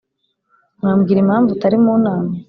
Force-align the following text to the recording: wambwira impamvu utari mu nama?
wambwira 0.83 1.19
impamvu 1.21 1.49
utari 1.51 1.77
mu 1.83 1.93
nama? 2.03 2.29